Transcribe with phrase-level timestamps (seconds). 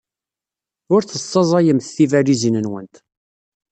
[0.93, 2.95] Ur tessaẓayemt tibalizin-nwent.